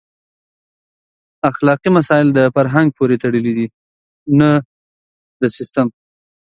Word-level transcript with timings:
اخلاقي 1.49 1.89
مسایل 1.97 2.27
د 2.33 2.39
فرهنګ 2.55 2.87
پورې 2.97 3.15
تړلي 3.23 3.53
دي 3.57 3.67
نه 4.39 4.49
د 5.41 5.43
سیسټم. 5.57 5.87